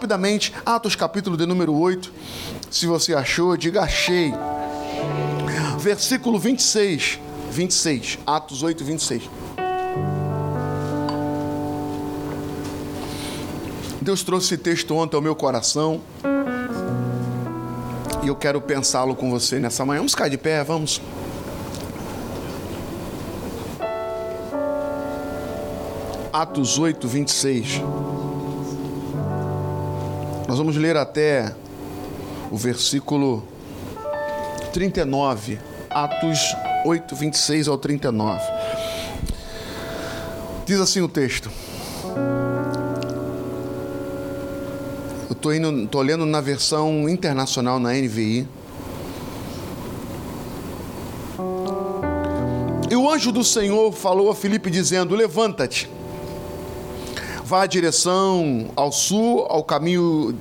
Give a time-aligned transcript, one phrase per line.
[0.00, 2.10] rapidamente, Atos capítulo de número 8.
[2.70, 4.32] Se você achou, diga achei.
[5.78, 7.20] Versículo 26.
[7.50, 8.18] 26.
[8.26, 9.30] Atos 8, 26.
[14.00, 16.00] Deus trouxe esse texto ontem ao meu coração.
[18.22, 19.98] E eu quero pensá-lo com você nessa manhã.
[19.98, 20.98] Vamos ficar de pé, vamos.
[26.32, 27.82] Atos 8, 26.
[30.50, 31.54] Nós vamos ler até
[32.50, 33.46] o versículo
[34.72, 35.60] 39.
[35.88, 36.40] Atos
[36.84, 38.42] 8, 26 ao 39.
[40.66, 41.48] Diz assim o texto.
[45.28, 48.48] Eu estou indo, tô lendo na versão internacional na NVI.
[52.90, 55.88] E o anjo do Senhor falou a Filipe dizendo: Levanta-te
[57.50, 60.38] vá à direção ao sul, ao caminho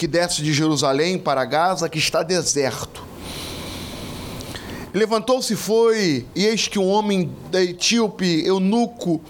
[0.00, 3.04] que desce de Jerusalém para Gaza, que está deserto.
[4.94, 9.20] Levantou-se foi, e eis que um homem da Etíope, eunuco,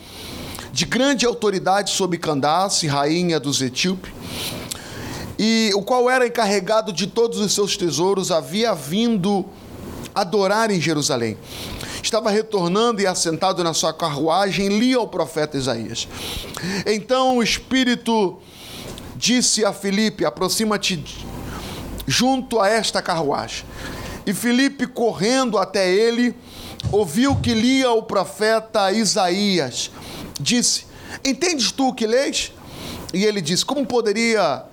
[0.73, 4.13] de grande autoridade sobre Candace, rainha dos etíopes,
[5.37, 9.45] e o qual era encarregado de todos os seus tesouros, havia vindo
[10.15, 11.37] adorar em Jerusalém
[12.03, 16.09] estava retornando e assentado na sua carruagem, lia o profeta Isaías.
[16.87, 18.39] Então o Espírito
[19.21, 21.05] disse a Filipe: aproxima-te
[22.07, 23.65] junto a esta carruagem.
[24.27, 26.35] E Filipe, correndo até ele,
[26.91, 29.91] ouviu que lia o profeta Isaías.
[30.41, 30.87] Disse:
[31.23, 32.53] Entendes tu o que lês?
[33.13, 34.65] E ele disse: Como poderia,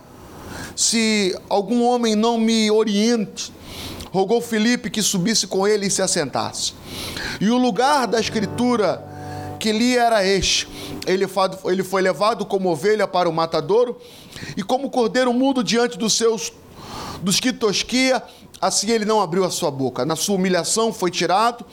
[0.75, 3.57] se algum homem não me oriente?
[4.09, 6.73] rogou Filipe que subisse com ele e se assentasse.
[7.41, 9.05] E o lugar da escritura
[9.59, 10.67] que li era este:
[11.05, 13.99] ele foi levado como ovelha para o matadouro,
[14.55, 16.51] e como cordeiro mudo diante dos seus
[17.21, 18.21] dos que tosquia,
[18.61, 20.05] assim ele não abriu a sua boca.
[20.05, 21.65] Na sua humilhação foi tirado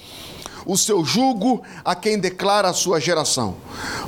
[0.66, 3.54] o seu jugo a quem declara a sua geração,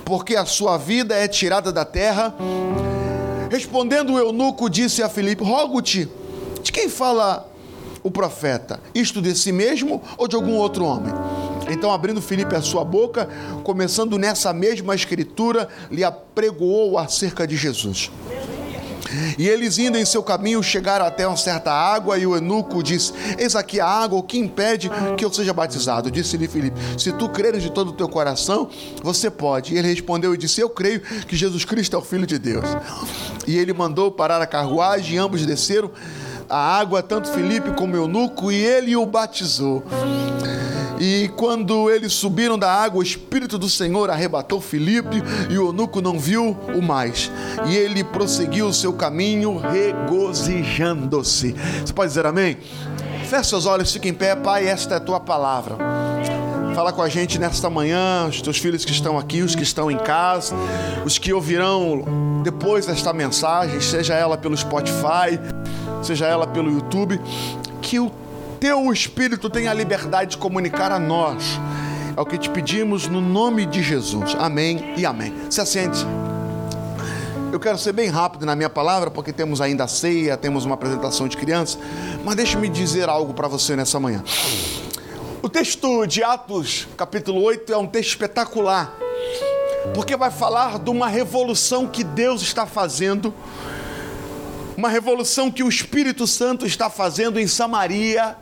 [0.05, 2.35] porque a sua vida é tirada da terra.
[3.51, 6.09] Respondendo o eunuco, disse a Filipe: Rogo-te,
[6.63, 7.49] de quem fala
[8.03, 8.81] o profeta?
[8.95, 11.13] Isto de si mesmo ou de algum outro homem?
[11.69, 13.29] Então, abrindo Filipe a sua boca,
[13.65, 18.11] começando nessa mesma escritura, lhe apregoou acerca de Jesus.
[19.39, 23.13] E eles indo em seu caminho chegaram até uma certa água e o eunuco disse:
[23.39, 26.11] Eis aqui a água, o que impede que eu seja batizado?
[26.11, 28.69] Disse-lhe Filipe: Se tu creres de todo o teu coração,
[29.03, 29.75] você pode.
[29.75, 32.67] E ele respondeu e disse: Eu creio que Jesus Cristo é o Filho de Deus.
[33.47, 35.91] E ele mandou parar a carruagem e ambos desceram
[36.49, 39.83] a água, tanto Felipe como o eunuco, e ele o batizou.
[40.99, 46.01] E quando eles subiram da água, o Espírito do Senhor arrebatou Filipe e o eunuco
[46.01, 47.31] não viu o mais.
[47.67, 51.55] E ele prosseguiu o seu caminho, regozijando-se.
[51.85, 52.57] Você pode dizer amém?
[53.29, 55.77] Feche seus olhos, fique em pé, Pai, esta é a tua palavra.
[56.75, 59.91] Fala com a gente nesta manhã, os teus filhos que estão aqui, os que estão
[59.91, 60.55] em casa,
[61.05, 65.41] os que ouvirão depois desta mensagem, seja ela pelo Spotify,
[66.03, 67.21] seja ela pelo YouTube,
[67.81, 68.13] que o
[68.59, 71.45] teu Espírito tenha a liberdade de comunicar a nós.
[72.17, 74.35] É o que te pedimos no nome de Jesus.
[74.39, 75.35] Amém e amém.
[75.51, 75.99] Se assente.
[77.53, 80.75] Eu quero ser bem rápido na minha palavra, porque temos ainda a ceia, temos uma
[80.75, 81.79] apresentação de crianças,
[82.25, 84.23] mas deixe-me dizer algo para você nessa manhã.
[85.43, 88.95] O texto de Atos, capítulo 8, é um texto espetacular,
[89.95, 93.33] porque vai falar de uma revolução que Deus está fazendo
[94.77, 98.37] uma revolução que o Espírito Santo está fazendo em Samaria,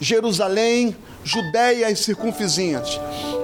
[0.00, 2.98] Jerusalém, Judéia e circunvizinhas.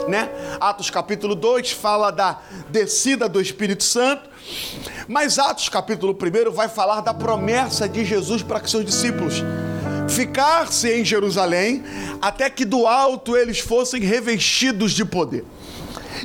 [0.08, 0.30] Né?
[0.58, 2.40] Atos capítulo 2 fala da
[2.70, 4.30] descida do Espírito Santo,
[5.06, 9.42] mas Atos capítulo 1 vai falar da promessa de Jesus para seus discípulos
[10.08, 11.82] ficar-se em Jerusalém
[12.20, 15.44] até que do alto eles fossem revestidos de poder.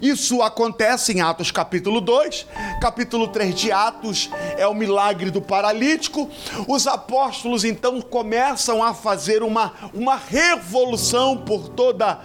[0.01, 2.45] Isso acontece em Atos capítulo 2,
[2.79, 6.29] capítulo 3 de Atos é o milagre do paralítico.
[6.67, 12.19] Os apóstolos então começam a fazer uma, uma revolução por toda,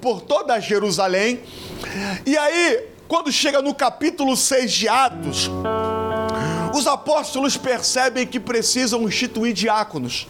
[0.00, 1.40] por toda Jerusalém.
[2.24, 5.50] E aí, quando chega no capítulo 6 de Atos,
[6.72, 10.28] os apóstolos percebem que precisam instituir diáconos.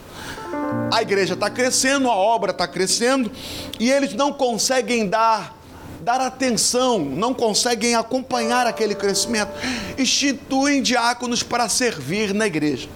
[0.92, 3.30] A igreja está crescendo, a obra está crescendo,
[3.78, 5.59] e eles não conseguem dar
[6.02, 9.52] dar atenção, não conseguem acompanhar aquele crescimento,
[9.98, 12.88] instituem diáconos para servir na igreja.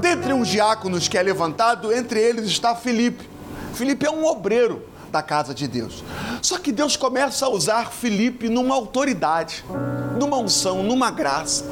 [0.00, 3.28] Dentre os diáconos que é levantado, entre eles está Filipe.
[3.74, 6.02] Filipe é um obreiro da casa de Deus.
[6.40, 9.64] Só que Deus começa a usar Filipe numa autoridade,
[10.18, 11.64] numa unção, numa graça.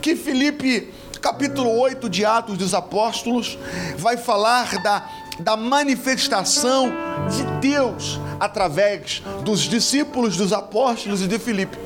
[0.00, 3.58] que Filipe, capítulo 8 de Atos dos Apóstolos,
[3.96, 5.08] vai falar da,
[5.40, 6.92] da manifestação
[7.30, 11.78] de Deus através dos discípulos, dos apóstolos e de Filipe.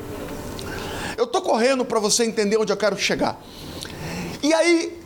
[1.17, 3.41] Eu estou correndo para você entender onde eu quero chegar.
[4.43, 4.99] E aí,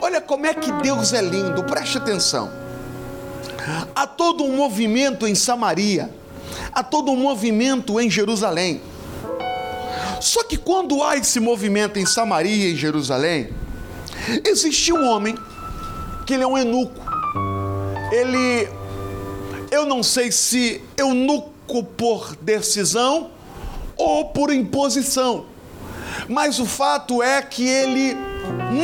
[0.00, 2.50] olha como é que Deus é lindo, preste atenção.
[3.94, 6.10] Há todo um movimento em Samaria,
[6.72, 8.80] há todo um movimento em Jerusalém.
[10.20, 13.50] Só que quando há esse movimento em Samaria e em Jerusalém,
[14.44, 15.36] existe um homem
[16.26, 17.09] que ele é um eunuco.
[18.10, 18.68] Ele,
[19.70, 23.30] eu não sei se eunuco por decisão
[23.96, 25.46] ou por imposição,
[26.28, 28.16] mas o fato é que ele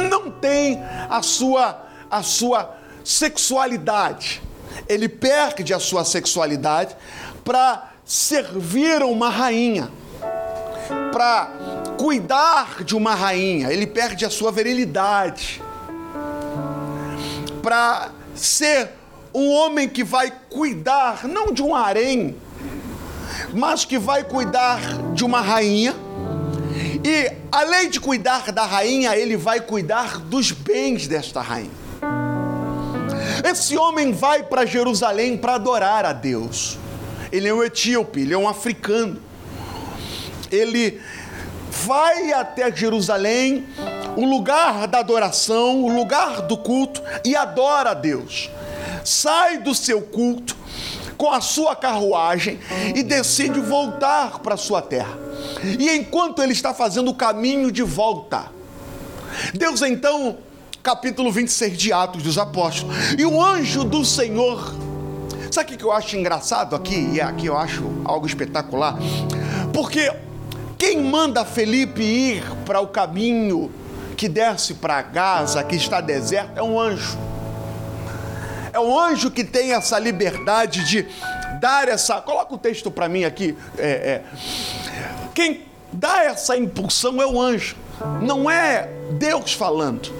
[0.08, 4.42] não tem a sua, a sua sexualidade.
[4.88, 6.96] Ele perde a sua sexualidade
[7.44, 9.90] para servir uma rainha
[11.16, 11.50] para
[11.98, 15.62] cuidar de uma rainha, ele perde a sua virilidade.
[17.62, 18.90] Para ser
[19.36, 22.36] um homem que vai cuidar, não de um harém,
[23.52, 24.80] mas que vai cuidar
[25.12, 25.94] de uma rainha.
[27.04, 31.70] E além de cuidar da rainha, ele vai cuidar dos bens desta rainha.
[33.44, 36.78] Esse homem vai para Jerusalém para adorar a Deus.
[37.30, 39.20] Ele é um etíope, ele é um africano
[40.50, 41.00] ele
[41.70, 43.66] vai até Jerusalém,
[44.16, 48.50] o lugar da adoração, o lugar do culto, e adora a Deus.
[49.04, 50.56] Sai do seu culto
[51.16, 52.58] com a sua carruagem
[52.94, 55.18] e decide voltar para sua terra.
[55.78, 58.46] E enquanto ele está fazendo o caminho de volta,
[59.54, 60.38] Deus então,
[60.82, 64.74] capítulo 26 de Atos dos Apóstolos, e o anjo do Senhor,
[65.50, 67.10] sabe o que eu acho engraçado aqui?
[67.12, 68.96] E aqui eu acho algo espetacular,
[69.72, 70.12] porque
[70.78, 73.70] quem manda Felipe ir para o caminho
[74.16, 77.18] que desce para Gaza, que está deserto, é um anjo.
[78.72, 81.06] É um anjo que tem essa liberdade de
[81.60, 82.20] dar essa.
[82.20, 83.56] Coloca o texto para mim aqui.
[83.78, 84.22] É, é.
[85.34, 87.76] Quem dá essa impulsão é o anjo,
[88.20, 90.12] não é Deus falando,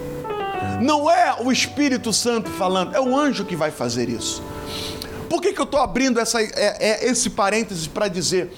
[0.81, 4.43] não é o Espírito Santo falando, é o anjo que vai fazer isso.
[5.29, 8.51] Por que, que eu estou abrindo essa, é, é, esse parêntese para dizer?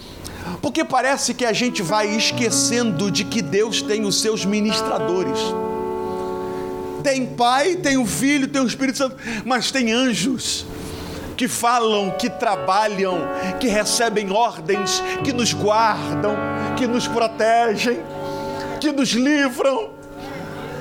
[0.61, 5.39] Porque parece que a gente vai esquecendo de que Deus tem os seus ministradores.
[7.03, 9.15] Tem Pai, tem o Filho, tem o Espírito Santo,
[9.45, 10.65] mas tem anjos
[11.37, 13.19] que falam, que trabalham,
[13.59, 16.35] que recebem ordens, que nos guardam,
[16.75, 17.99] que nos protegem,
[18.81, 19.91] que nos livram.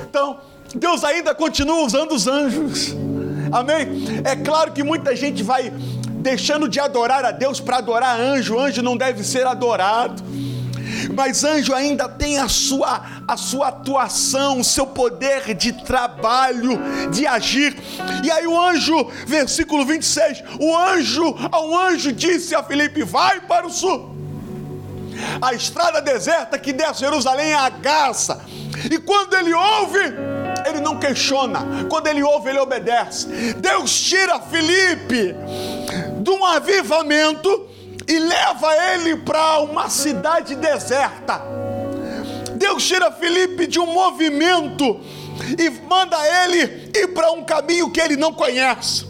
[0.09, 0.37] Então,
[0.75, 2.93] Deus ainda continua usando os anjos.
[3.51, 4.21] Amém?
[4.23, 5.71] É claro que muita gente vai
[6.19, 8.59] deixando de adorar a Deus para adorar anjo.
[8.59, 10.23] Anjo não deve ser adorado.
[11.15, 16.79] Mas anjo ainda tem a sua, a sua atuação, o seu poder de trabalho,
[17.11, 17.75] de agir.
[18.23, 23.67] E aí o anjo, versículo 26, o anjo, ao anjo disse a Filipe: Vai para
[23.67, 24.17] o sul.
[25.41, 28.41] A estrada deserta que desce a Jerusalém é a Gaza.
[28.89, 29.99] E quando ele ouve,
[30.65, 31.85] ele não questiona.
[31.89, 33.27] Quando ele ouve, ele obedece.
[33.57, 35.35] Deus tira Filipe
[36.21, 37.67] de um avivamento
[38.07, 41.41] e leva ele para uma cidade deserta.
[42.55, 44.99] Deus tira Felipe de um movimento
[45.57, 49.07] e manda ele ir para um caminho que ele não conhece.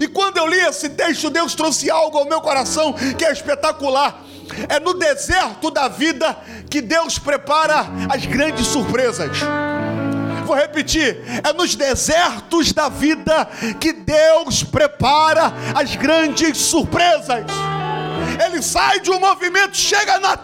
[0.00, 4.22] E quando eu li esse texto, Deus trouxe algo ao meu coração que é espetacular.
[4.68, 6.36] É no deserto da vida
[6.70, 9.38] que Deus prepara as grandes surpresas.
[10.46, 13.46] Vou repetir: é nos desertos da vida
[13.80, 17.44] que Deus prepara as grandes surpresas.
[18.44, 20.38] Ele sai de um movimento, chega na.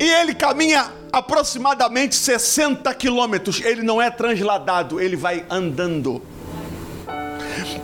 [0.00, 3.60] e ele caminha aproximadamente 60 quilômetros.
[3.64, 6.22] Ele não é transladado, ele vai andando.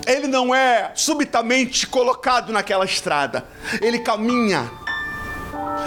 [0.06, 3.44] Ele não é subitamente colocado naquela estrada.
[3.82, 4.70] Ele caminha.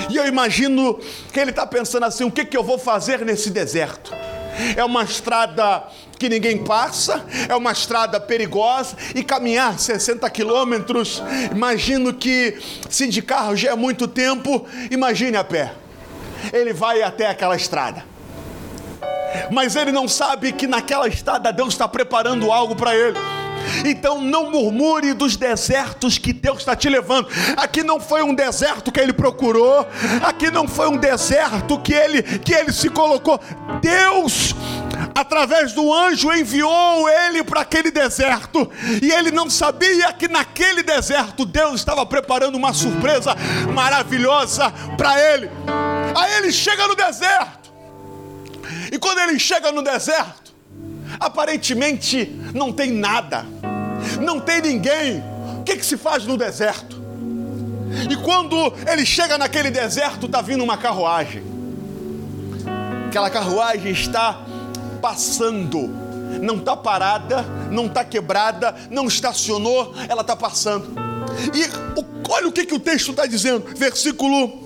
[0.10, 1.00] E eu imagino
[1.32, 4.14] que ele está pensando assim: o que, que eu vou fazer nesse deserto?
[4.76, 5.84] É uma estrada
[6.18, 13.22] que ninguém passa, é uma estrada perigosa e caminhar 60 quilômetros, imagino que se de
[13.22, 15.74] carro já é muito tempo, imagine a pé.
[16.54, 18.06] Ele vai até aquela estrada.
[19.52, 23.18] Mas ele não sabe que naquela estrada Deus está preparando algo para ele.
[23.86, 27.28] Então não murmure dos desertos que Deus está te levando.
[27.58, 29.88] Aqui não foi um deserto que ele procurou,
[30.24, 33.40] aqui não foi um deserto que ele que ele se colocou.
[33.82, 34.56] Deus
[35.16, 38.70] através do anjo enviou ele para aquele deserto,
[39.02, 43.36] e ele não sabia que naquele deserto Deus estava preparando uma surpresa
[43.74, 45.50] maravilhosa para ele.
[46.16, 47.72] Aí ele chega no deserto.
[48.92, 50.41] E quando ele chega no deserto,
[51.20, 53.46] aparentemente não tem nada,
[54.22, 55.24] não tem ninguém.
[55.60, 57.00] O que, que se faz no deserto?
[58.10, 61.44] E quando ele chega naquele deserto, está vindo uma carruagem.
[63.08, 64.42] Aquela carruagem está
[65.02, 65.90] passando,
[66.42, 70.88] não está parada, não está quebrada, não estacionou, ela está passando.
[71.54, 71.66] E
[72.30, 74.61] olha o que, que o texto está dizendo, versículo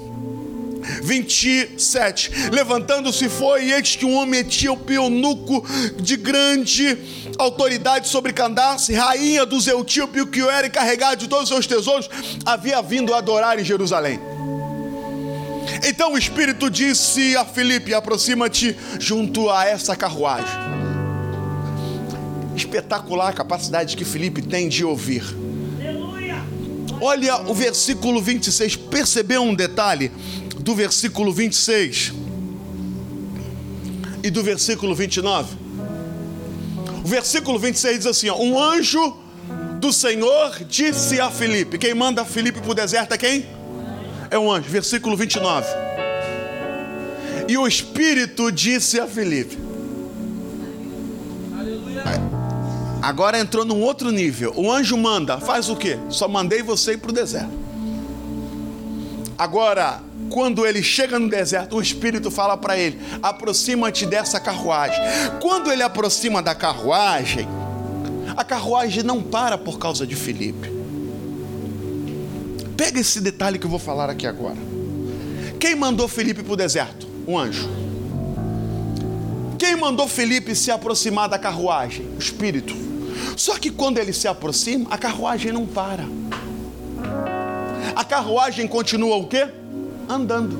[1.03, 2.31] 27.
[2.51, 5.65] Levantando-se foi, e eis que um homem etíope, eunuco
[5.99, 6.97] de grande
[7.37, 12.09] autoridade sobre Candace, rainha dos etíopes, que era encarregado de todos os seus tesouros,
[12.45, 14.19] havia vindo adorar em Jerusalém.
[15.87, 20.47] Então o Espírito disse a Filipe: aproxima-te junto a essa carruagem.
[22.55, 25.23] Espetacular a capacidade que Filipe tem de ouvir.
[27.01, 30.11] Olha o versículo 26, percebeu um detalhe?
[30.65, 32.11] Do versículo 26
[34.23, 35.55] e do versículo 29.
[37.03, 39.15] O versículo 26 diz assim: ó, Um anjo
[39.79, 43.45] do Senhor disse a Filipe: Quem manda Filipe para o deserto é quem?
[44.31, 44.67] É um anjo.
[44.67, 45.67] Versículo 29.
[47.47, 49.59] E o Espírito disse a Filipe:
[53.03, 54.51] Agora entrou num outro nível.
[54.55, 55.99] O anjo manda, faz o quê?
[56.09, 57.64] Só mandei você ir para o deserto.
[59.37, 64.99] Agora, quando ele chega no deserto, o Espírito fala para ele: aproxima-te dessa carruagem.
[65.41, 67.47] Quando ele aproxima da carruagem,
[68.35, 70.73] a carruagem não para por causa de Felipe.
[72.77, 74.57] Pega esse detalhe que eu vou falar aqui agora.
[75.59, 77.07] Quem mandou Felipe para o deserto?
[77.27, 77.69] Um anjo.
[79.57, 82.05] Quem mandou Felipe se aproximar da carruagem?
[82.15, 82.75] O Espírito.
[83.37, 86.05] Só que quando ele se aproxima, a carruagem não para.
[87.95, 89.47] A carruagem continua o quê?
[90.07, 90.59] andando.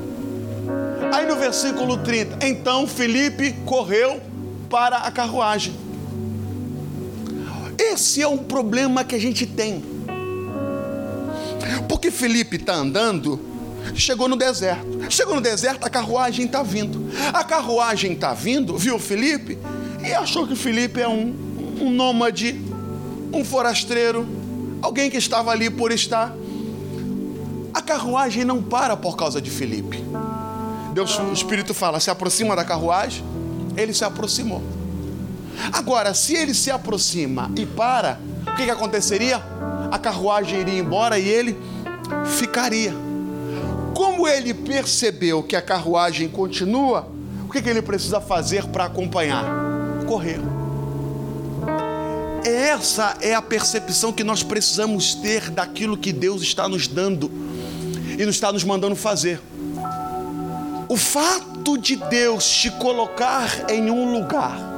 [1.13, 4.22] Aí no versículo 30, então Felipe correu
[4.70, 5.74] para a carruagem.
[7.77, 9.84] Esse é um problema que a gente tem.
[11.88, 13.39] Porque Felipe está andando,
[13.94, 14.86] chegou no deserto.
[15.10, 17.10] Chegou no deserto, a carruagem está vindo.
[17.34, 19.58] A carruagem está vindo, viu Felipe
[20.04, 21.34] e achou que Felipe é um,
[21.80, 22.60] um nômade,
[23.32, 24.27] um forasteiro,
[24.82, 26.36] alguém que estava ali por estar.
[27.75, 30.01] A carruagem não para por causa de Felipe.
[30.94, 33.22] Deus, o Espírito fala: se aproxima da carruagem.
[33.75, 34.63] Ele se aproximou.
[35.74, 38.17] Agora, se ele se aproxima e para,
[38.48, 39.44] o que, que aconteceria?
[39.91, 41.58] A carruagem iria embora e ele
[42.38, 42.94] ficaria.
[43.94, 47.10] Como ele percebeu que a carruagem continua,
[47.46, 49.44] o que, que ele precisa fazer para acompanhar?
[50.08, 50.39] Correr.
[52.46, 57.29] Essa é a percepção que nós precisamos ter daquilo que Deus está nos dando
[58.17, 59.39] e está nos mandando fazer.
[60.88, 64.75] O fato de Deus te colocar em um lugar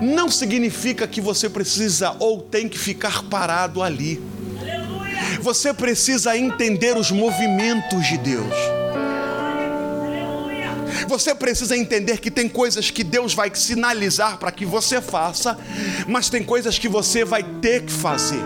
[0.00, 4.22] não significa que você precisa ou tem que ficar parado ali.
[5.40, 8.54] Você precisa entender os movimentos de Deus.
[11.06, 15.58] Você precisa entender que tem coisas que Deus vai sinalizar para que você faça,
[16.06, 18.40] mas tem coisas que você vai ter que fazer.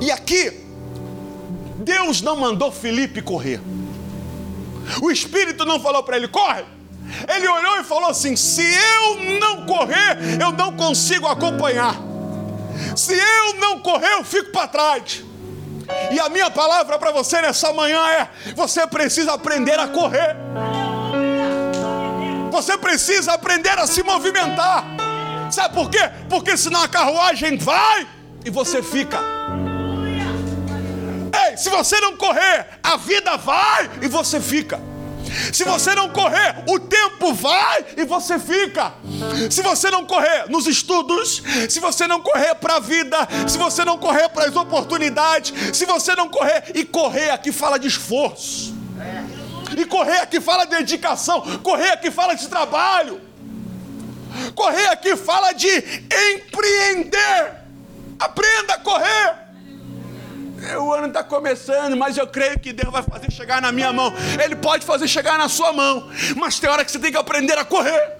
[0.00, 0.69] E aqui
[1.80, 3.60] Deus não mandou Felipe correr.
[5.02, 6.64] O Espírito não falou para ele: corre.
[7.28, 11.96] Ele olhou e falou assim: se eu não correr, eu não consigo acompanhar.
[12.96, 15.24] Se eu não correr, eu fico para trás.
[16.10, 20.36] E a minha palavra para você nessa manhã é: você precisa aprender a correr.
[22.50, 24.84] Você precisa aprender a se movimentar.
[25.50, 26.10] Sabe por quê?
[26.28, 28.06] Porque senão a carruagem vai
[28.44, 29.39] e você fica.
[31.50, 34.80] Ei, se você não correr, a vida vai e você fica.
[35.52, 38.92] Se você não correr, o tempo vai e você fica.
[39.50, 43.16] Se você não correr nos estudos, se você não correr para a vida,
[43.46, 47.78] se você não correr para as oportunidades, se você não correr, e correr aqui fala
[47.78, 48.74] de esforço,
[49.76, 53.20] e correr aqui fala de dedicação, correr aqui fala de trabalho,
[54.54, 55.68] correr aqui fala de
[56.34, 57.60] empreender.
[58.18, 59.39] Aprenda a correr.
[60.80, 64.12] O ano está começando, mas eu creio que Deus vai fazer chegar na minha mão.
[64.42, 67.56] Ele pode fazer chegar na sua mão, mas tem hora que você tem que aprender
[67.58, 68.16] a correr,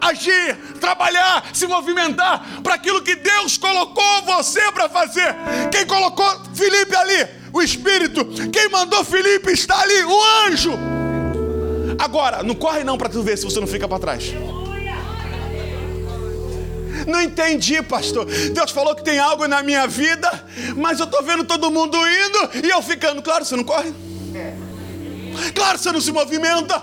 [0.00, 5.34] agir, trabalhar, se movimentar para aquilo que Deus colocou você para fazer.
[5.72, 7.26] Quem colocou Felipe ali?
[7.52, 8.24] O Espírito.
[8.52, 10.04] Quem mandou Felipe está ali?
[10.04, 10.72] O anjo.
[11.98, 14.34] Agora, não corre não para tu ver se você não fica para trás.
[17.06, 18.24] Não entendi, pastor.
[18.24, 20.28] Deus falou que tem algo na minha vida,
[20.76, 23.22] mas eu estou vendo todo mundo indo e eu ficando.
[23.22, 23.92] Claro, você não corre?
[25.54, 26.82] Claro, você não se movimenta.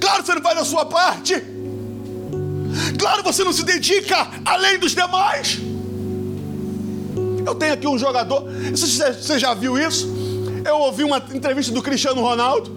[0.00, 1.42] Claro, você não faz a sua parte.
[2.98, 5.58] Claro, você não se dedica além dos demais.
[7.46, 8.44] Eu tenho aqui um jogador.
[8.70, 10.08] Você já viu isso?
[10.64, 12.74] Eu ouvi uma entrevista do Cristiano Ronaldo.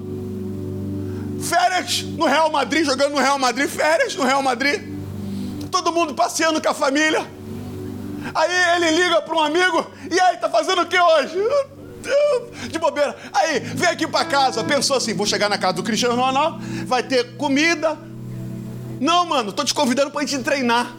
[1.42, 4.99] Férias no Real Madrid, jogando no Real Madrid, férias no Real Madrid.
[5.72, 7.26] Todo mundo passeando com a família.
[8.34, 11.38] Aí ele liga para um amigo, e aí, tá fazendo o que hoje?
[12.70, 13.16] De bobeira.
[13.34, 14.64] Aí, vem aqui para casa.
[14.64, 17.98] Pensou assim: vou chegar na casa do Cristiano Ronaldo, vai ter comida.
[19.00, 20.96] Não, mano, tô te convidando pra gente treinar.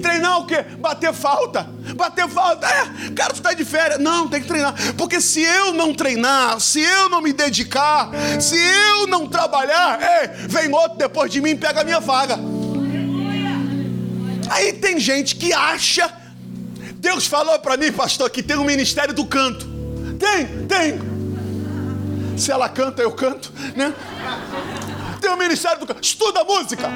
[0.00, 0.62] Treinar o quê?
[0.78, 1.68] Bater falta.
[1.96, 2.66] Bater falta.
[2.66, 3.98] É, cara, tu tá de férias.
[3.98, 4.74] Não, tem que treinar.
[4.96, 10.28] Porque se eu não treinar, se eu não me dedicar, se eu não trabalhar, ei,
[10.46, 12.38] vem outro depois de mim e pega a minha vaga.
[14.50, 16.12] Aí tem gente que acha.
[16.96, 19.64] Deus falou para mim, pastor, que tem um ministério do canto.
[20.18, 20.98] Tem, tem.
[22.36, 23.94] Se ela canta, eu canto, né?
[25.20, 26.02] Tem um ministério do canto.
[26.02, 26.88] Estuda música.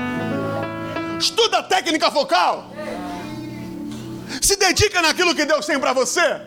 [1.19, 2.75] Estuda técnica vocal.
[4.43, 6.41] Se dedica naquilo que Deus tem para você.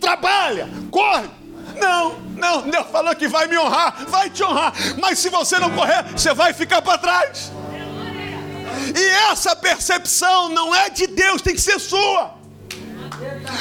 [0.00, 1.28] Trabalha, corre.
[1.74, 4.72] Não, não, Deus falou que vai me honrar, vai te honrar.
[5.00, 7.50] Mas se você não correr, você vai ficar para trás.
[8.96, 12.42] E essa percepção não é de Deus, tem que ser sua.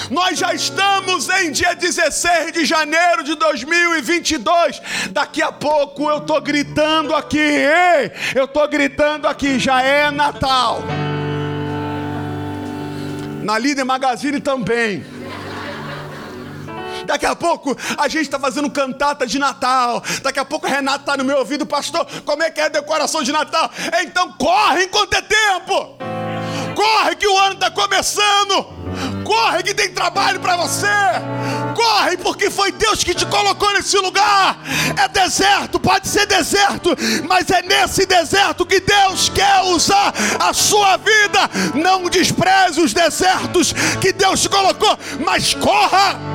[0.09, 4.81] Nós já estamos em dia 16 de janeiro de 2022.
[5.11, 10.83] Daqui a pouco eu tô gritando aqui, ei, eu tô gritando aqui, já é Natal.
[13.43, 15.03] Na Líder Magazine também.
[17.11, 20.01] Daqui a pouco a gente está fazendo cantata de Natal.
[20.23, 22.07] Daqui a pouco o Renato está no meu ouvido, pastor.
[22.23, 23.69] Como é que é a decoração de Natal?
[24.01, 25.97] Então corre enquanto é tempo.
[26.73, 28.65] Corre que o ano está começando.
[29.25, 30.87] Corre que tem trabalho para você.
[31.75, 34.57] Corre porque foi Deus que te colocou nesse lugar.
[34.95, 36.95] É deserto, pode ser deserto,
[37.27, 41.50] mas é nesse deserto que Deus quer usar a sua vida.
[41.75, 46.30] Não despreze os desertos que Deus te colocou, mas corra.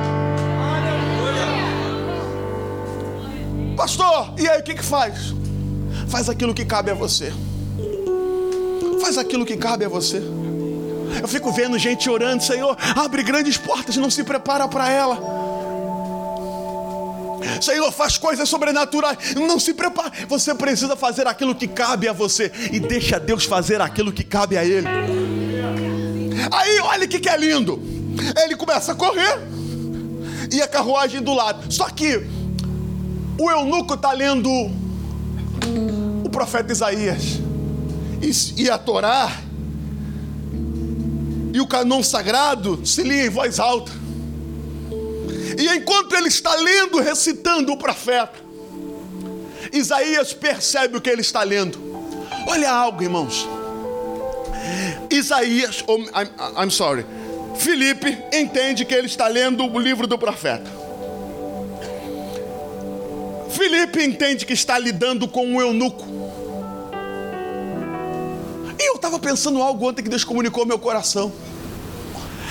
[3.77, 5.35] Pastor, e aí o que, que faz?
[6.07, 7.31] Faz aquilo que cabe a você.
[8.99, 10.17] Faz aquilo que cabe a você.
[11.21, 15.19] Eu fico vendo gente orando, Senhor, abre grandes portas, não se prepara para ela.
[17.61, 20.11] Senhor, faz coisas sobrenaturais, não se prepara.
[20.27, 24.57] Você precisa fazer aquilo que cabe a você e deixa Deus fazer aquilo que cabe
[24.57, 24.87] a Ele.
[26.51, 27.79] Aí, olha o que, que é lindo.
[28.43, 29.37] Ele começa a correr
[30.51, 31.71] e a carruagem do lado.
[31.71, 32.36] Só que
[33.39, 34.49] o eunuco está lendo
[36.23, 37.39] o profeta Isaías
[38.55, 39.31] e a Torá
[41.53, 43.91] e o canon sagrado se lia em voz alta.
[45.57, 48.33] E enquanto ele está lendo, recitando o profeta,
[49.71, 51.79] Isaías percebe o que ele está lendo.
[52.47, 53.47] Olha algo, irmãos.
[55.09, 56.29] Isaías, oh, I'm,
[56.65, 57.05] I'm sorry,
[57.55, 60.69] Felipe entende que ele está lendo o livro do profeta.
[63.57, 66.05] Felipe entende que está lidando com um eunuco.
[68.79, 71.33] E eu estava pensando algo ontem que Deus comunicou ao meu coração.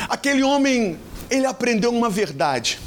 [0.09, 0.99] Aquele homem,
[1.31, 2.81] ele aprendeu uma verdade: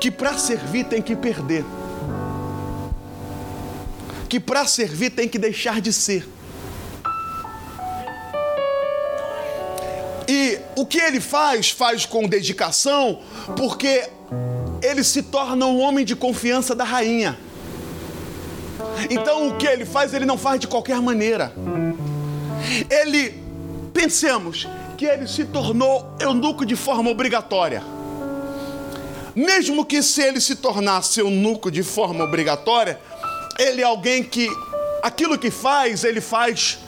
[0.00, 1.64] que para servir tem que perder,
[4.28, 6.28] que para servir tem que deixar de ser.
[10.28, 13.20] E o que ele faz, faz com dedicação,
[13.56, 14.08] porque
[14.86, 17.36] ele se torna um homem de confiança da rainha.
[19.10, 21.52] Então o que ele faz, ele não faz de qualquer maneira.
[22.88, 23.34] Ele,
[23.92, 27.82] pensemos, que ele se tornou eunuco de forma obrigatória.
[29.34, 32.98] Mesmo que se ele se tornasse eunuco de forma obrigatória,
[33.58, 34.48] ele é alguém que
[35.02, 36.78] aquilo que faz, ele faz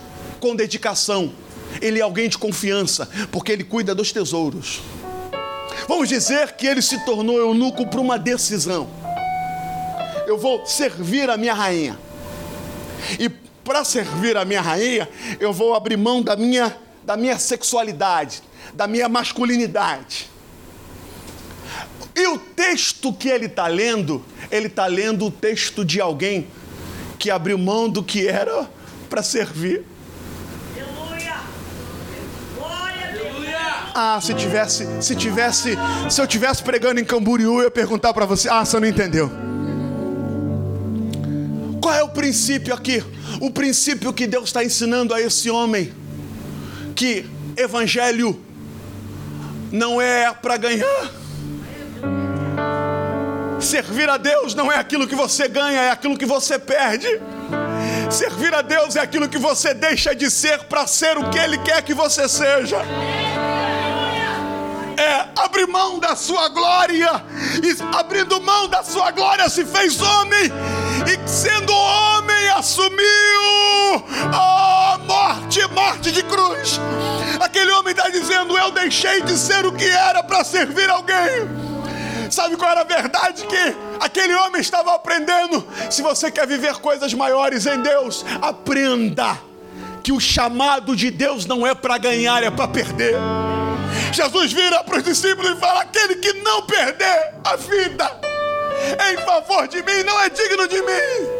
[0.41, 1.33] com dedicação.
[1.83, 4.81] Ele é alguém de confiança, porque ele cuida dos tesouros.
[5.89, 8.87] Vamos dizer que ele se tornou eunuco por uma decisão.
[10.27, 11.99] Eu vou servir a minha rainha.
[13.19, 15.09] E para servir a minha rainha,
[15.41, 16.77] eu vou abrir mão da minha
[17.09, 18.43] da minha sexualidade,
[18.75, 20.29] da minha masculinidade.
[22.15, 26.47] E o texto que ele está lendo, ele está lendo o texto de alguém
[27.19, 28.69] que abriu mão do que era
[29.09, 29.87] para servir.
[34.01, 35.77] Ah, se tivesse, se tivesse,
[36.09, 39.29] se eu tivesse pregando em Camboriú, eu ia perguntar para você: Ah, você não entendeu?
[41.81, 43.03] Qual é o princípio aqui?
[43.41, 45.93] O princípio que Deus está ensinando a esse homem
[46.95, 48.41] que evangelho
[49.73, 51.11] não é para ganhar
[53.61, 57.09] Servir a Deus não é aquilo que você ganha, é aquilo que você perde.
[58.11, 61.59] Servir a Deus é aquilo que você deixa de ser para ser o que Ele
[61.59, 62.79] quer que você seja.
[65.45, 67.25] Abrir mão da sua glória,
[67.63, 70.51] e abrindo mão da sua glória se fez homem,
[71.07, 72.99] e sendo homem assumiu
[74.33, 76.81] a morte, morte de cruz.
[77.41, 81.69] Aquele homem está dizendo: Eu deixei de ser o que era para servir alguém.
[82.31, 85.67] Sabe qual era a verdade que aquele homem estava aprendendo?
[85.91, 89.39] Se você quer viver coisas maiores em Deus, aprenda
[90.03, 93.15] que o chamado de Deus não é para ganhar, é para perder.
[94.13, 98.21] Jesus vira para os discípulos e fala: aquele que não perder a vida
[99.13, 101.39] em favor de mim não é digno de mim.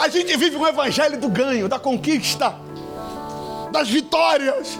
[0.00, 2.54] A gente vive um evangelho do ganho, da conquista,
[3.70, 4.78] das vitórias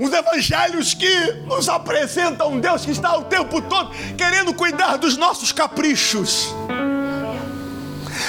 [0.00, 5.18] uns evangelhos que nos apresentam um Deus que está o tempo todo querendo cuidar dos
[5.18, 6.48] nossos caprichos.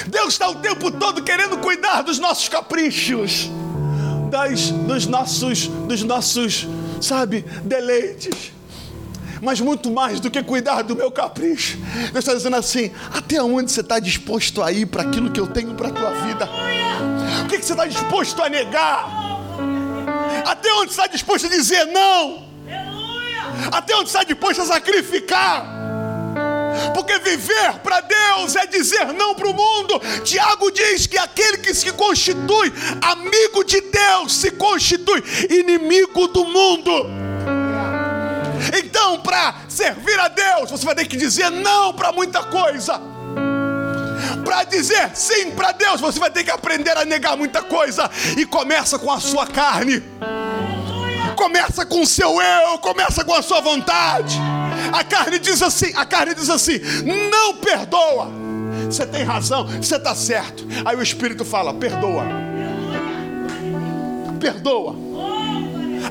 [0.08, 3.50] Deus está o tempo todo querendo cuidar dos nossos caprichos,
[4.32, 6.66] das, dos nossos, dos nossos,
[7.02, 8.54] sabe, deleites.
[9.42, 11.78] Mas muito mais do que cuidar do meu capricho,
[12.12, 15.48] Deus está dizendo assim: até onde você está disposto a ir para aquilo que eu
[15.48, 16.50] tenho para a tua vida?
[17.44, 19.10] O que, que você está disposto a negar?
[20.46, 22.50] Até onde está disposto a dizer não?
[23.72, 25.66] Até onde está disposto a sacrificar?
[26.94, 30.00] Porque viver para Deus é dizer não para o mundo.
[30.24, 37.10] Tiago diz que aquele que se constitui amigo de Deus se constitui inimigo do mundo.
[38.78, 43.02] Então, para servir a Deus, você vai ter que dizer não para muita coisa.
[44.46, 48.10] Para dizer sim para Deus, você vai ter que aprender a negar muita coisa.
[48.38, 50.04] E começa com a sua carne.
[51.36, 54.40] Começa com o seu eu, começa com a sua vontade.
[54.92, 56.80] A carne diz assim, a carne diz assim:
[57.32, 58.30] "Não perdoa".
[58.86, 60.66] Você tem razão, você está certo.
[60.84, 62.26] Aí o Espírito fala: "Perdoa".
[64.40, 64.96] Perdoa.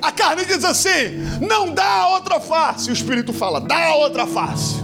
[0.01, 2.91] A carne diz assim: "Não dá a outra face".
[2.91, 4.77] O Espírito fala: "Dá a outra face".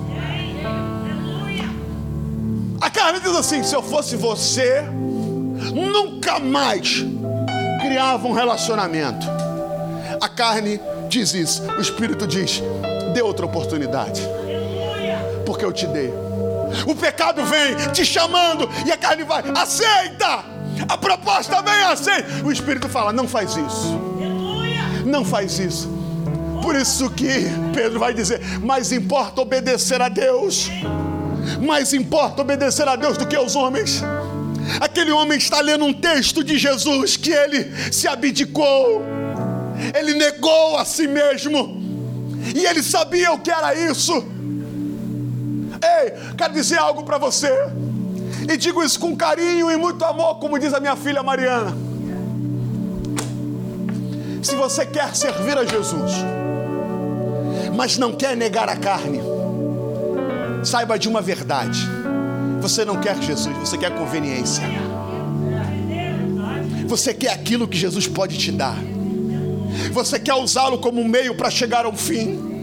[2.81, 4.83] A carne diz assim: se eu fosse você,
[5.73, 7.05] nunca mais
[7.81, 9.27] criava um relacionamento.
[10.21, 12.63] A carne diz isso, o Espírito diz:
[13.17, 14.21] dê outra oportunidade,
[15.47, 16.13] porque eu te dei.
[16.87, 20.45] O pecado vem te chamando e a carne vai, aceita!
[20.87, 22.45] A proposta vem, aceita!
[22.45, 23.99] O Espírito fala: não faz isso,
[25.07, 25.89] não faz isso.
[26.61, 30.71] Por isso que Pedro vai dizer: mais importa obedecer a Deus
[31.65, 34.03] mais importa obedecer a Deus do que aos homens.
[34.81, 39.01] Aquele homem está lendo um texto de Jesus que ele se abdicou,
[39.97, 41.86] ele negou a si mesmo,
[42.55, 44.13] e ele sabia o que era isso.
[45.83, 47.51] Ei, quero dizer algo para você,
[48.51, 51.77] e digo isso com carinho e muito amor, como diz a minha filha Mariana.
[54.43, 56.13] Se você quer servir a Jesus,
[57.75, 59.21] mas não quer negar a carne,
[60.67, 61.89] Saiba de uma verdade:
[62.61, 64.65] você não quer Jesus, você quer conveniência.
[66.89, 68.77] Você quer aquilo que Jesus pode te dar.
[69.93, 72.57] Você quer usá-lo como um meio para chegar ao fim.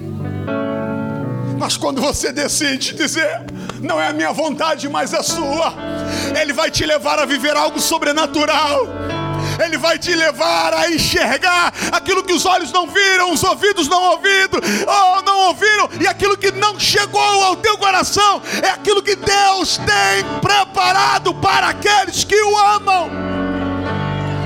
[1.57, 3.41] Mas quando você decide dizer,
[3.81, 5.73] não é a minha vontade, mas é sua,
[6.39, 8.87] Ele vai te levar a viver algo sobrenatural.
[9.63, 14.01] Ele vai te levar a enxergar aquilo que os olhos não viram, os ouvidos não
[14.11, 19.15] ouviram, ou não ouviram, e aquilo que não chegou ao teu coração é aquilo que
[19.15, 23.09] Deus tem preparado para aqueles que o amam.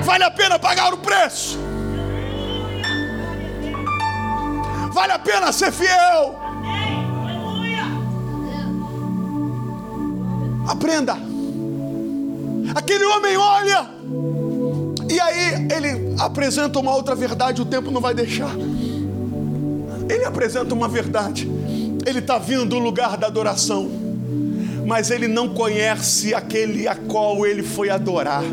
[0.04, 1.67] Vale a pena pagar o preço.
[4.98, 6.40] Vale a pena ser fiel.
[10.68, 11.16] Aprenda.
[12.74, 13.88] Aquele homem olha
[15.08, 18.50] e aí ele apresenta uma outra verdade, o tempo não vai deixar.
[20.10, 21.48] Ele apresenta uma verdade.
[22.04, 23.92] Ele está vindo do lugar da adoração,
[24.84, 28.44] mas ele não conhece aquele a qual ele foi adorar.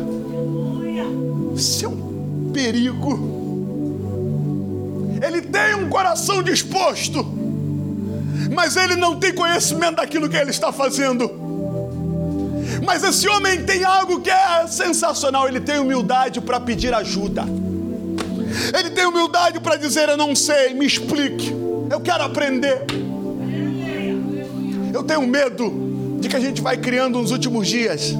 [1.55, 3.34] Isso é um perigo.
[5.25, 7.25] Ele tem um coração disposto,
[8.51, 11.29] mas ele não tem conhecimento daquilo que ele está fazendo.
[12.85, 15.47] Mas esse homem tem algo que é sensacional.
[15.47, 17.43] Ele tem humildade para pedir ajuda.
[18.77, 21.51] Ele tem humildade para dizer: Eu não sei, me explique.
[21.89, 22.83] Eu quero aprender.
[24.93, 28.13] Eu tenho medo de que a gente vai criando nos últimos dias.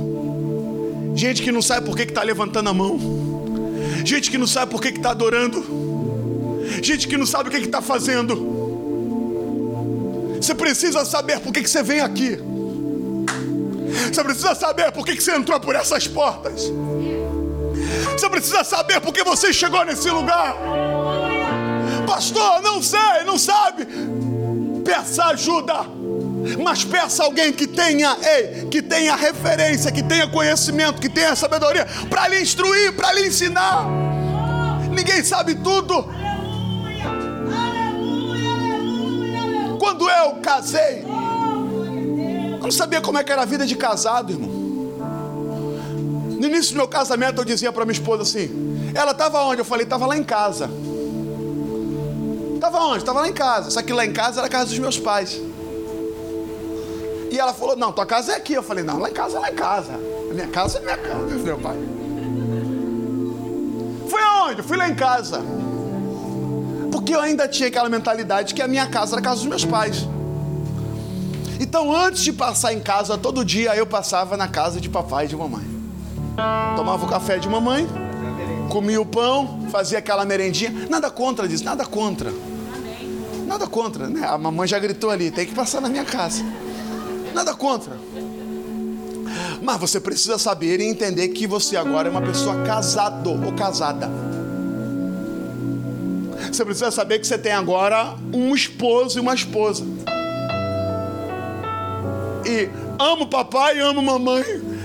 [1.14, 3.00] Gente que não sabe por que está levantando a mão.
[4.04, 5.85] Gente que não sabe por que está adorando.
[6.82, 8.56] Gente que não sabe o que está fazendo.
[10.42, 12.38] Você precisa saber por que, que você vem aqui.
[14.12, 16.72] Você precisa saber por que, que você entrou por essas portas.
[18.12, 20.56] Você precisa saber por que você chegou nesse lugar.
[22.06, 23.88] Pastor, não sei, não sabe.
[24.84, 25.74] Peça ajuda.
[26.64, 31.88] Mas peça alguém que tenha, ei, que tenha referência, que tenha conhecimento, que tenha sabedoria
[32.10, 33.86] para lhe instruir, para lhe ensinar.
[34.92, 36.08] Ninguém sabe tudo.
[39.86, 44.50] Quando eu casei, eu não sabia como é que era a vida de casado, irmão.
[46.40, 48.50] No início do meu casamento, eu dizia para minha esposa assim:
[48.96, 49.62] ela estava onde?
[49.62, 50.72] Eu falei: estava lá em casa.
[52.56, 52.98] Estava onde?
[52.98, 53.70] Estava lá em casa.
[53.70, 55.40] Só que lá em casa era a casa dos meus pais.
[57.30, 58.54] E ela falou: Não, tua casa é aqui.
[58.54, 59.94] Eu falei: Não, lá em casa é lá em casa.
[60.32, 61.78] A minha casa é minha casa, meu pai.
[64.10, 64.64] Fui aonde?
[64.64, 65.44] Fui lá em casa.
[67.06, 69.64] Porque eu ainda tinha aquela mentalidade que a minha casa era a casa dos meus
[69.64, 70.08] pais.
[71.60, 75.28] Então, antes de passar em casa, todo dia eu passava na casa de papai e
[75.28, 75.64] de mamãe.
[76.76, 77.88] Tomava o café de mamãe,
[78.72, 80.88] comia o pão, fazia aquela merendinha.
[80.90, 82.34] Nada contra disso, nada contra.
[83.46, 84.28] Nada contra, né?
[84.28, 86.44] A mamãe já gritou ali, tem que passar na minha casa.
[87.36, 87.94] Nada contra.
[89.62, 94.10] Mas você precisa saber e entender que você agora é uma pessoa casado ou casada.
[96.56, 99.84] Você precisa saber que você tem agora um esposo e uma esposa.
[102.46, 104.44] E amo papai, amo mamãe,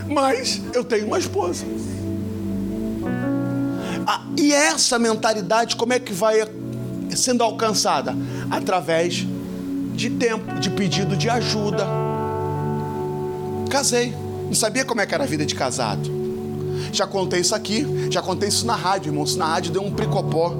[0.09, 1.65] mas eu tenho uma esposa.
[4.05, 6.41] Ah, e essa mentalidade, como é que vai
[7.15, 8.17] sendo alcançada?
[8.51, 9.25] Através
[9.95, 11.87] de tempo, de pedido de ajuda
[13.71, 14.13] Casei.
[14.47, 16.11] Não sabia como é que era a vida de casado.
[16.93, 19.23] Já contei isso aqui, já contei isso na rádio, irmão.
[19.23, 20.53] Isso na rádio deu um pricopó.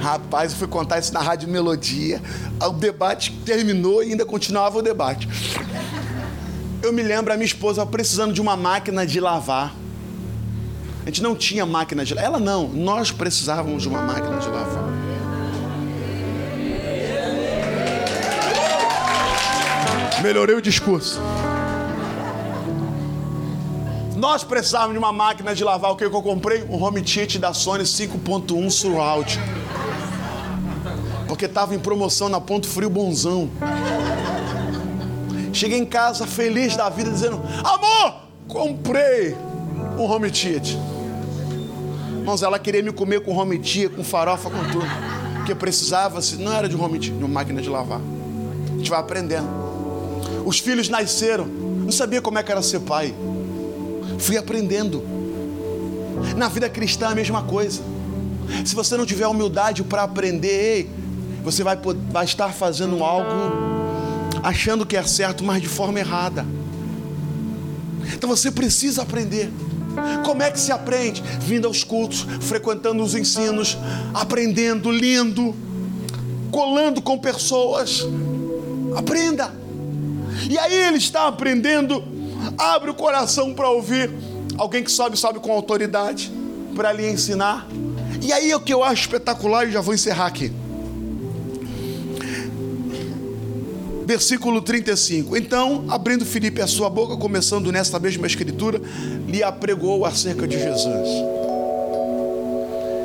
[0.00, 2.22] Rapaz, eu fui contar isso na rádio Melodia.
[2.60, 5.28] O debate terminou e ainda continuava o debate.
[6.82, 9.74] Eu me lembro a minha esposa precisando de uma máquina de lavar.
[11.02, 12.30] A gente não tinha máquina de lavar.
[12.30, 14.84] Ela não, nós precisávamos de uma máquina de lavar.
[20.22, 21.20] Melhorei o discurso.
[24.16, 25.92] Nós precisávamos de uma máquina de lavar.
[25.92, 26.64] O que, que eu comprei?
[26.64, 29.38] Um home theater da Sony 5.1 Surround.
[31.28, 33.50] Porque estava em promoção na Ponto Frio Bonzão.
[35.52, 39.36] Cheguei em casa feliz da vida, dizendo: Amor, comprei
[39.98, 40.76] um home theater.
[42.18, 44.86] Irmãos, ela queria me comer com home theater, com farofa, com tudo.
[45.36, 48.00] Porque precisava, não era de home theater, de uma máquina de lavar.
[48.72, 49.48] A gente vai aprendendo.
[50.44, 53.14] Os filhos nasceram, não sabia como é que era ser pai.
[54.18, 55.04] Fui aprendendo.
[56.36, 57.82] Na vida cristã é a mesma coisa.
[58.64, 60.90] Se você não tiver humildade para aprender,
[61.50, 61.78] você vai,
[62.10, 63.32] vai estar fazendo algo
[64.42, 66.46] achando que é certo, mas de forma errada.
[68.14, 69.50] Então você precisa aprender.
[70.24, 71.22] Como é que se aprende?
[71.40, 73.76] Vindo aos cultos, frequentando os ensinos,
[74.14, 75.54] aprendendo, lendo,
[76.50, 78.06] colando com pessoas.
[78.96, 79.52] Aprenda.
[80.48, 82.02] E aí ele está aprendendo
[82.56, 84.10] Abre o coração para ouvir.
[84.56, 86.32] Alguém que sobe, sobe com autoridade
[86.74, 87.66] para lhe ensinar.
[88.22, 90.52] E aí o que eu acho espetacular, e já vou encerrar aqui.
[94.08, 95.36] Versículo 35.
[95.36, 98.80] Então, abrindo Filipe a sua boca, começando nesta mesma escritura,
[99.28, 101.08] lhe apregou acerca de Jesus.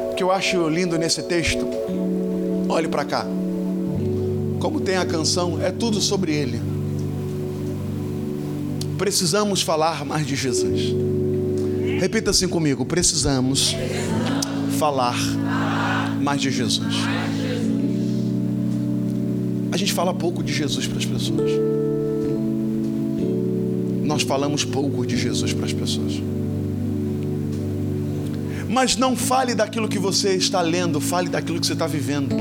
[0.09, 1.67] O que eu acho lindo nesse texto,
[2.69, 3.25] olhe para cá.
[4.61, 6.71] Como tem a canção, é tudo sobre ele
[8.97, 10.95] precisamos falar mais de Jesus.
[11.99, 13.75] Repita assim comigo: precisamos
[14.79, 15.17] falar
[16.21, 16.95] mais de Jesus.
[19.73, 21.49] A gente fala pouco de Jesus para as pessoas.
[24.03, 26.21] Nós falamos pouco de Jesus para as pessoas.
[28.69, 32.35] Mas não fale daquilo que você está lendo, fale daquilo que você está vivendo.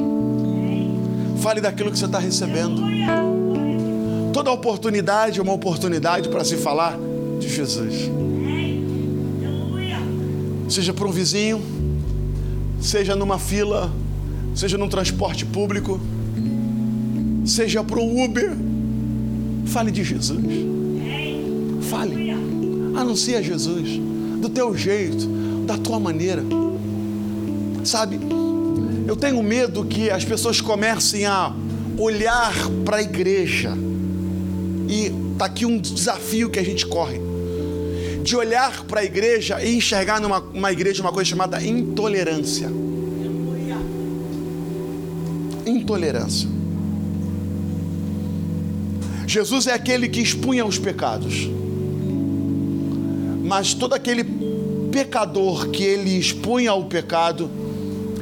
[1.41, 2.83] Fale daquilo que você está recebendo.
[4.35, 6.99] Toda oportunidade é uma oportunidade para se falar
[7.41, 8.11] de Jesus.
[10.69, 11.63] Seja para um vizinho,
[12.79, 13.91] seja numa fila,
[14.55, 15.99] seja num transporte público,
[17.45, 18.57] seja para um Uber.
[19.67, 20.45] Fale de Jesus.
[21.89, 22.31] Fale.
[22.97, 24.01] Anuncie Jesus.
[24.41, 25.27] Do teu jeito,
[25.67, 26.43] da tua maneira.
[27.85, 28.19] Sabe,
[29.07, 31.55] eu tenho medo que as pessoas comecem a
[31.99, 33.77] olhar para a igreja
[34.89, 37.21] e está aqui um desafio que a gente corre:
[38.23, 42.71] de olhar para a igreja e enxergar numa uma igreja uma coisa chamada intolerância.
[45.67, 46.52] Intolerância.
[49.33, 51.49] Jesus é aquele que expunha os pecados.
[53.43, 54.23] Mas todo aquele
[54.93, 57.51] pecador que ele expunha o pecado,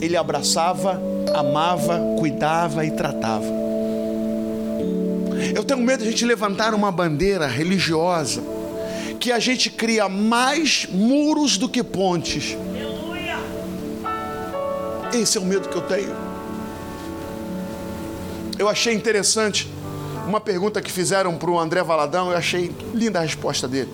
[0.01, 1.03] ele abraçava,
[1.35, 3.45] amava, cuidava e tratava.
[5.53, 8.41] Eu tenho medo de a gente levantar uma bandeira religiosa
[9.19, 12.57] que a gente cria mais muros do que pontes.
[15.13, 16.15] Esse é o medo que eu tenho.
[18.57, 19.69] Eu achei interessante
[20.31, 23.93] uma pergunta que fizeram para o André Valadão, eu achei linda a resposta dele.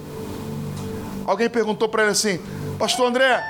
[1.24, 2.38] Alguém perguntou para ele assim:
[2.78, 3.42] Pastor André,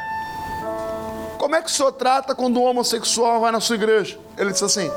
[1.37, 4.16] como é que o senhor trata quando um homossexual vai na sua igreja?
[4.38, 4.88] Ele disse assim: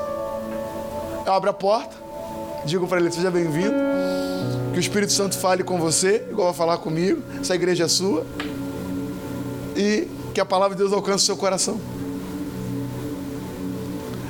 [1.25, 1.95] Eu abro a porta,
[2.63, 3.73] digo para ele: Seja bem-vindo,
[4.71, 8.23] que o Espírito Santo fale com você, igual vai falar comigo, essa igreja é sua,
[9.75, 11.81] e que a palavra de Deus alcance o seu coração.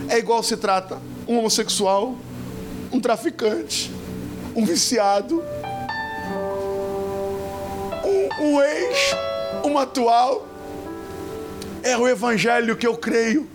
[0.08, 2.16] É igual se trata um homossexual,
[2.92, 3.92] um traficante,
[4.56, 5.44] um viciado,
[8.04, 9.16] um, um ex,
[9.64, 10.48] um atual.
[11.82, 13.48] É o evangelho que eu creio.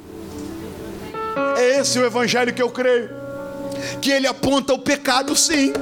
[1.58, 3.10] É esse o evangelho que eu creio.
[4.00, 5.72] Que ele aponta o pecado, sim.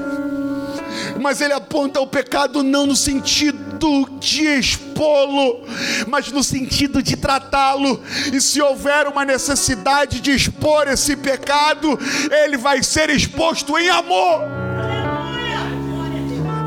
[1.21, 3.72] Mas ele aponta o pecado não no sentido
[4.19, 5.65] de expô-lo,
[6.07, 8.03] mas no sentido de tratá-lo.
[8.33, 11.99] E se houver uma necessidade de expor esse pecado,
[12.45, 14.43] ele vai ser exposto em amor.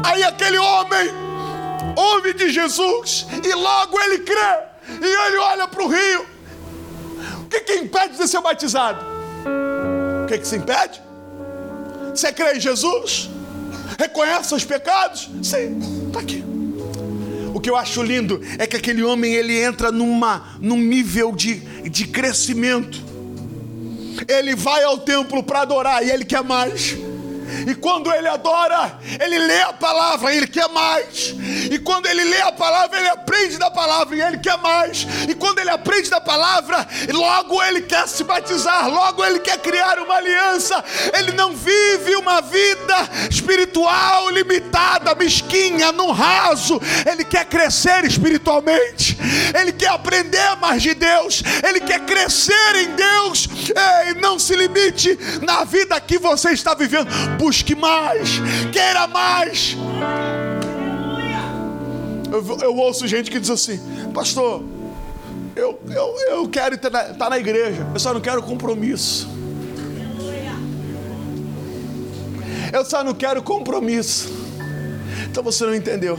[0.03, 1.09] Aí aquele homem
[1.95, 4.59] ouve de Jesus e logo ele crê.
[5.01, 6.25] E ele olha para o rio.
[7.41, 9.03] O que, que impede de ser batizado?
[10.23, 11.01] O que, que se impede?
[12.09, 13.29] Você crê em Jesus?
[13.97, 15.29] Reconhece os pecados?
[15.43, 16.54] Sim, está aqui.
[17.55, 21.55] O que eu acho lindo é que aquele homem ele entra numa, num nível de,
[21.89, 23.01] de crescimento.
[24.27, 26.97] Ele vai ao templo para adorar e ele quer mais.
[27.67, 31.35] E quando ele adora, ele lê a palavra e ele quer mais.
[31.71, 35.07] E quando ele lê a palavra, ele aprende da palavra e ele quer mais.
[35.27, 39.99] E quando ele aprende da palavra, logo ele quer se batizar, logo ele quer criar
[39.99, 40.83] uma aliança.
[41.17, 42.95] Ele não vive uma vida
[43.29, 46.81] espiritual limitada, mesquinha, no raso.
[47.09, 49.17] Ele quer crescer espiritualmente.
[49.59, 51.43] Ele quer aprender mais de Deus.
[51.67, 53.47] Ele quer crescer em Deus.
[54.05, 57.07] Ei, não se limite na vida que você está vivendo
[57.45, 58.39] busque mais,
[58.71, 59.77] queira mais.
[62.31, 63.79] Eu, eu, ouço gente que diz assim,
[64.11, 64.63] pastor,
[65.55, 69.29] eu, eu, eu quero estar na, estar na igreja, eu só não quero compromisso.
[72.73, 74.27] Eu só não quero compromisso.
[75.29, 76.17] Então você não entendeu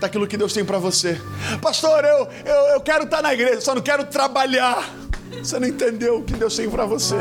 [0.00, 1.20] daquilo que Deus tem para você.
[1.60, 4.88] Pastor, eu, eu, eu quero estar na igreja, só não quero trabalhar.
[5.38, 7.16] Você não entendeu o que Deus tem para você.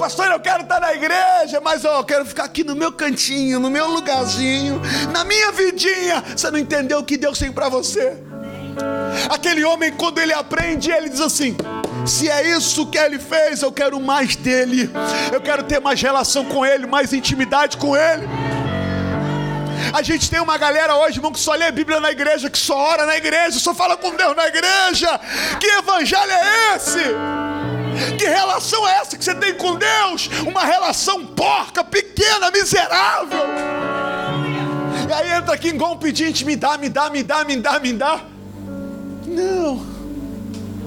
[0.00, 3.68] Pastor, eu quero estar na igreja, mas eu quero ficar aqui no meu cantinho, no
[3.68, 4.80] meu lugarzinho,
[5.12, 6.24] na minha vidinha.
[6.34, 8.16] Você não entendeu o que Deus tem para você?
[9.28, 11.54] Aquele homem, quando ele aprende, ele diz assim:
[12.06, 14.90] se é isso que ele fez, eu quero mais dele,
[15.30, 18.26] eu quero ter mais relação com ele, mais intimidade com ele.
[19.92, 22.58] A gente tem uma galera hoje, irmão, que só lê a Bíblia na igreja, que
[22.58, 25.20] só ora na igreja, só fala com Deus na igreja.
[25.60, 27.79] Que evangelho é esse?
[28.18, 30.28] Que relação é essa que você tem com Deus?
[30.46, 33.46] Uma relação porca, pequena, miserável.
[35.08, 37.92] E aí entra aqui um pedinte, me dá, me dá, me dá, me dá, me
[37.92, 38.20] dá.
[39.26, 39.76] Não.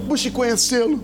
[0.08, 0.98] Busque conhecê-lo.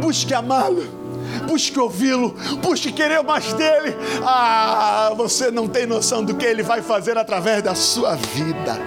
[0.00, 1.02] Busque amá-lo
[1.46, 3.96] busque ouvi-lo, busque querer mais dele.
[4.24, 8.78] Ah, você não tem noção do que ele vai fazer através da sua vida.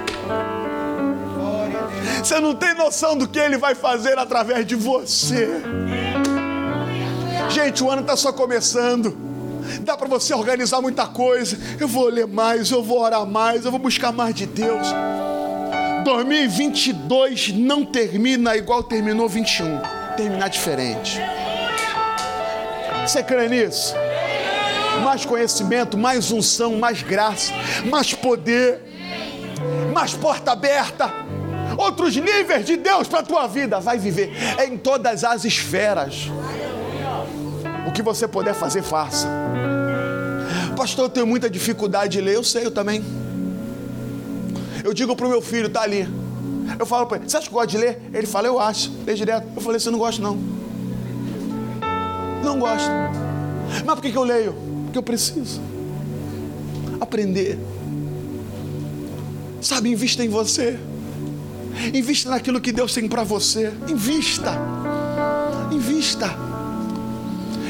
[2.23, 5.61] Você não tem noção do que ele vai fazer através de você.
[7.49, 9.15] Gente, o ano está só começando.
[9.81, 11.57] Dá para você organizar muita coisa.
[11.79, 14.87] Eu vou ler mais, eu vou orar mais, eu vou buscar mais de Deus.
[16.03, 19.81] 2022 não termina igual terminou 21.
[20.15, 21.19] Terminar diferente.
[23.05, 23.93] Você crê nisso?
[25.03, 27.51] Mais conhecimento, mais unção, mais graça,
[27.89, 28.81] mais poder,
[29.93, 31.11] mais porta aberta,
[31.77, 33.79] outros níveis de Deus para a tua vida.
[33.79, 34.31] Vai viver
[34.67, 36.29] em todas as esferas.
[37.95, 39.25] Que você puder fazer, faça.
[40.75, 42.35] Pastor, eu tenho muita dificuldade de ler.
[42.35, 43.01] Eu sei, eu também.
[44.83, 46.07] Eu digo para o meu filho, tá ali.
[46.77, 48.01] Eu falo para ele, você acha que gosta de ler?
[48.13, 48.91] Ele fala, eu acho.
[49.05, 49.47] Lê direto.
[49.55, 50.37] Eu falei, você não gosta não.
[52.43, 52.89] Não gosto.
[53.85, 54.53] Mas por que, que eu leio?
[54.83, 55.61] Porque eu preciso
[56.99, 57.57] aprender.
[59.61, 60.77] Sabe, invista em você.
[61.93, 63.73] Invista naquilo que Deus tem para você.
[63.87, 64.51] Invista.
[65.71, 66.44] Invista.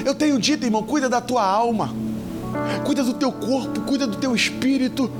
[0.06, 1.90] Eu tenho dito, irmão, cuida da tua alma,
[2.86, 5.12] cuida do teu corpo, cuida do teu espírito.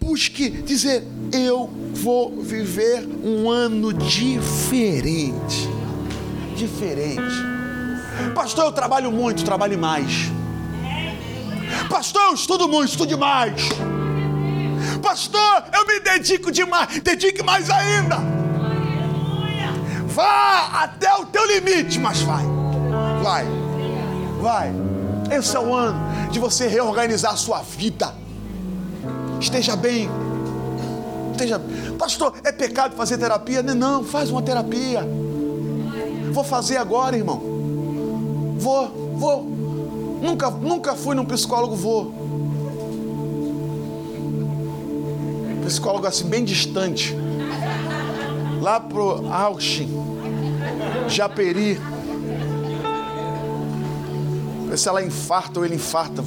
[0.00, 5.68] Busque dizer: Eu vou viver um ano diferente.
[6.56, 7.22] Diferente.
[8.34, 10.32] Pastor, eu trabalho muito, trabalhe mais.
[11.88, 13.68] Pastor, eu estudo muito, estude mais.
[15.00, 18.18] Pastor, eu me dedico demais, dedique mais ainda.
[20.08, 22.44] Vá até o teu limite, mas vai.
[23.22, 23.59] Vai.
[24.40, 24.72] Vai.
[25.30, 25.98] Esse é o ano
[26.30, 28.14] de você reorganizar a sua vida.
[29.38, 30.08] Esteja bem.
[31.32, 31.60] Esteja.
[31.98, 33.62] Pastor, é pecado fazer terapia?
[33.62, 35.06] Não, faz uma terapia.
[36.32, 37.40] Vou fazer agora, irmão.
[38.58, 39.42] Vou, vou.
[40.22, 42.12] Nunca, nunca fui num psicólogo, vou.
[45.64, 47.16] Psicólogo assim, bem distante.
[48.60, 49.88] Lá pro Auxin,
[51.08, 51.80] Japeri.
[54.76, 56.22] Se ela infarta ou ele infarta.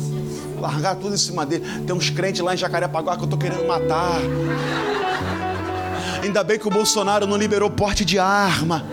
[0.59, 1.65] Largar tudo em cima dele.
[1.85, 4.19] Tem uns crentes lá em Jacarepaguá que eu tô querendo matar.
[6.21, 8.85] Ainda bem que o Bolsonaro não liberou porte de arma.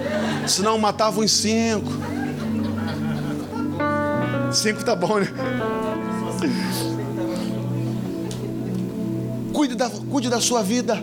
[0.47, 1.91] Senão matavam uns cinco.
[4.53, 5.29] Cinco tá bom, né?
[9.53, 11.01] Cuide da, cuide da sua vida.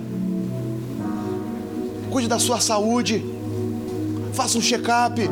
[2.12, 3.24] Cuide da sua saúde.
[4.34, 5.30] Faça um check-up.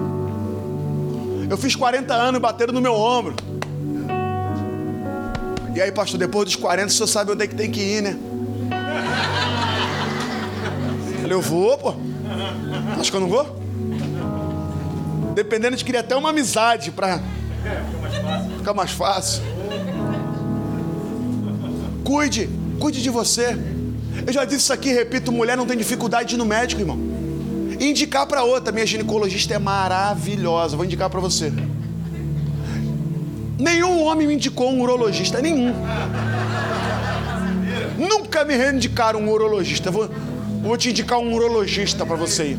[1.49, 3.35] Eu fiz 40 anos batendo no meu ombro.
[5.75, 8.01] E aí, pastor, depois dos 40, o senhor sabe onde é que tem que ir,
[8.01, 8.17] né?
[11.11, 11.93] Eu falei, eu vou, pô.
[12.99, 13.59] Acho que eu não vou?
[15.33, 17.19] Dependendo, a gente queria até uma amizade para
[18.57, 19.43] ficar mais fácil.
[22.03, 23.57] Cuide, cuide de você.
[24.25, 27.14] Eu já disse isso aqui, repito, mulher não tem dificuldade de ir no médico, irmão.
[27.79, 31.51] Indicar para outra, minha ginecologista é maravilhosa, vou indicar para você.
[33.57, 35.73] Nenhum homem me indicou um urologista, nenhum.
[37.97, 39.89] Nunca me reindicaram um urologista.
[39.89, 40.09] Vou,
[40.61, 42.57] vou te indicar um urologista para você ir.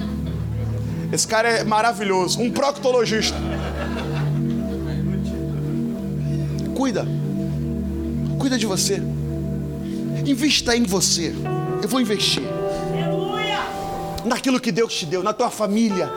[1.13, 3.37] Esse cara é maravilhoso, um proctologista.
[6.75, 7.07] Cuida.
[8.39, 9.03] Cuida de você.
[10.27, 11.35] Invista em você.
[11.83, 12.43] Eu vou investir.
[14.27, 16.11] Naquilo que Deus te deu, na tua família,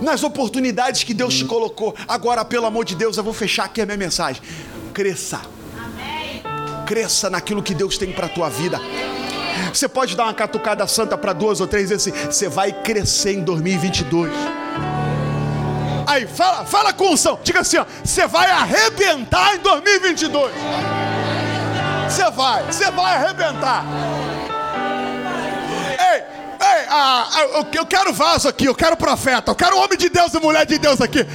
[0.00, 1.94] nas oportunidades que Deus te colocou.
[2.06, 4.42] Agora, pelo amor de Deus, eu vou fechar aqui a minha mensagem.
[4.94, 5.40] Cresça.
[6.86, 8.80] Cresça naquilo que Deus tem para a tua vida.
[9.72, 13.34] Você pode dar uma catucada santa para duas ou três vezes assim, você vai crescer
[13.34, 14.32] em 2022.
[16.06, 17.38] Aí, fala, fala com unção.
[17.44, 20.52] Diga assim, ó, você vai arrebentar em 2022.
[22.08, 23.84] Você vai, você vai arrebentar.
[26.90, 27.28] Ah,
[27.74, 30.78] eu, quero vaso aqui, eu quero profeta, eu quero homem de Deus e mulher de
[30.78, 31.26] Deus aqui.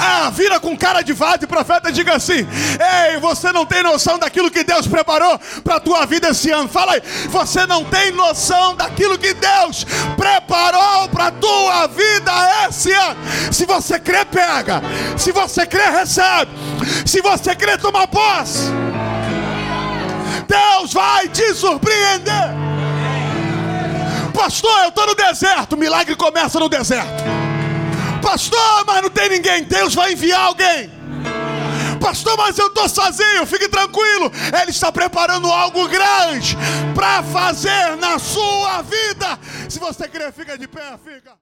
[0.00, 2.46] Ah, vira com cara de vaso e profeta diga assim:
[3.08, 6.68] Ei, você não tem noção daquilo que Deus preparou para a tua vida esse ano.
[6.68, 9.84] Fala aí, você não tem noção daquilo que Deus
[10.16, 12.32] preparou para a tua vida
[12.68, 13.16] esse ano.
[13.52, 14.82] Se você crê, pega.
[15.16, 16.50] Se você crê, recebe.
[17.06, 18.70] Se você crê, toma posse.
[20.48, 22.71] Deus vai te surpreender.
[24.32, 25.76] Pastor, eu estou no deserto.
[25.76, 27.22] Milagre começa no deserto.
[28.22, 29.64] Pastor, mas não tem ninguém.
[29.64, 30.90] Deus vai enviar alguém.
[32.00, 33.46] Pastor, mas eu estou sozinho.
[33.46, 34.30] Fique tranquilo.
[34.60, 36.56] Ele está preparando algo grande
[36.94, 39.38] para fazer na sua vida.
[39.68, 41.32] Se você crer, fica de pé, fica.